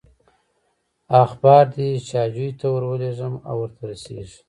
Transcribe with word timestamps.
اخبار 1.23 1.65
دې 1.75 1.89
شاجوي 2.07 2.51
ته 2.59 2.67
ورولېږم 2.75 3.33
او 3.49 3.55
ورته 3.61 3.83
رسېږي. 3.91 4.37